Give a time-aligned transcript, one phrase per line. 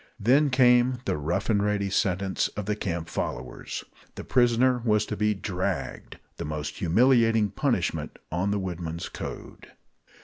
[0.19, 3.83] Then came the rough and ready sentence of the camp followers.
[4.15, 9.73] The prisoner was to be "dragged" the most humiliating punishment on the woodmen's code.